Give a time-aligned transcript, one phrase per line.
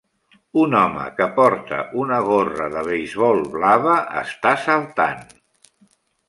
[0.59, 5.23] Un home que porta una gorra de beisbol blava està saltant.